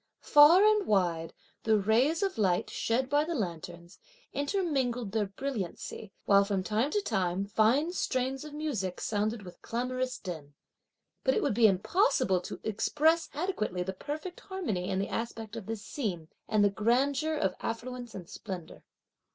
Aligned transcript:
Far 0.23 0.65
and 0.65 0.87
wide, 0.87 1.31
the 1.61 1.77
rays 1.77 2.23
of 2.23 2.39
light, 2.39 2.71
shed 2.71 3.07
by 3.07 3.23
the 3.23 3.35
lanterns, 3.35 3.99
intermingled 4.33 5.11
their 5.11 5.27
brilliancy, 5.27 6.11
while, 6.25 6.43
from 6.43 6.63
time 6.63 6.89
to 6.89 7.01
time, 7.03 7.45
fine 7.45 7.91
strains 7.93 8.43
of 8.43 8.51
music 8.51 8.99
sounded 8.99 9.43
with 9.43 9.61
clamorous 9.61 10.17
din. 10.17 10.55
But 11.23 11.35
it 11.35 11.43
would 11.43 11.53
be 11.53 11.67
impossible 11.67 12.41
to 12.41 12.59
express 12.63 13.29
adequately 13.35 13.83
the 13.83 13.93
perfect 13.93 14.39
harmony 14.39 14.89
in 14.89 14.97
the 14.97 15.09
aspect 15.09 15.55
of 15.55 15.67
this 15.67 15.85
scene, 15.85 16.29
and 16.49 16.63
the 16.65 16.71
grandeur 16.71 17.35
of 17.35 17.53
affluence 17.59 18.15
and 18.15 18.27
splendour. 18.27 18.81